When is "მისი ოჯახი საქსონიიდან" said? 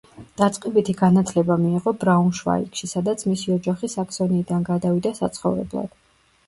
3.33-4.67